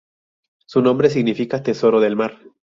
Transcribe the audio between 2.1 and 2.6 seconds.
mar.